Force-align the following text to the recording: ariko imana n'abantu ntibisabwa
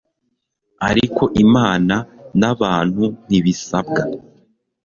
ariko 0.89 1.23
imana 1.43 1.95
n'abantu 2.39 3.03
ntibisabwa 3.27 4.01